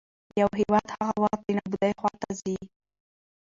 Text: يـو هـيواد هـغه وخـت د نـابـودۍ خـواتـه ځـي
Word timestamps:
يـو 0.39 0.47
هـيواد 0.55 0.87
هـغه 1.01 1.13
وخـت 1.23 1.41
د 1.43 1.49
نـابـودۍ 1.57 1.91
خـواتـه 2.01 2.29
ځـي 2.39 2.57